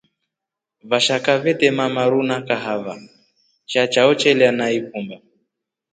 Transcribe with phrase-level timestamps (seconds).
[0.89, 2.95] Vashaka vetema maru na kahava
[3.71, 5.17] sha chao chelya na ikumba.